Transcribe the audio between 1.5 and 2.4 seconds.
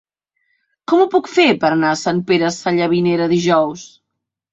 per anar a Sant